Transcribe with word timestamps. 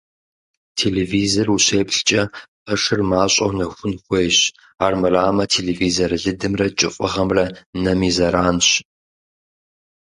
Телевизор 0.79 1.47
ущеплъкӀэ 1.55 2.23
пэшыр 2.63 2.99
мащӀэу 3.09 3.51
нэхун 3.57 3.93
хуейщ, 4.03 4.37
армырамэ 4.85 5.45
телевизор 5.55 6.11
лыдымрэ 6.23 6.67
кӀыфӀыгъэмрэ 6.77 7.45
нэм 7.83 7.99
и 8.09 8.11
зэранщ. 8.15 8.67